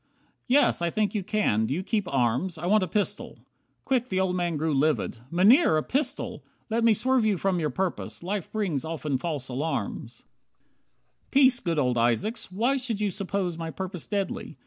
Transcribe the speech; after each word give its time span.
"Yes, 0.47 0.81
I 0.81 0.89
think 0.89 1.13
you 1.13 1.21
can. 1.23 1.67
Do 1.67 1.75
you 1.75 1.83
keep 1.83 2.07
arms? 2.11 2.57
I 2.57 2.65
want 2.65 2.81
a 2.81 2.87
pistol." 2.87 3.37
Quick 3.85 4.09
the 4.09 4.19
old 4.19 4.35
man 4.35 4.57
grew 4.57 4.73
Livid. 4.73 5.17
"Mynheer, 5.29 5.77
a 5.77 5.83
pistol! 5.83 6.43
Let 6.71 6.83
me 6.83 6.91
swerve 6.91 7.23
You 7.23 7.37
from 7.37 7.59
your 7.59 7.69
purpose. 7.69 8.23
Life 8.23 8.51
brings 8.51 8.83
often 8.83 9.19
false 9.19 9.47
alarms" 9.47 10.23
63 11.29 11.29
"Peace, 11.43 11.59
good 11.59 11.77
old 11.77 11.99
Isaacs, 11.99 12.51
why 12.51 12.77
should 12.77 12.99
you 12.99 13.11
suppose 13.11 13.59
My 13.59 13.69
purpose 13.69 14.07
deadly. 14.07 14.57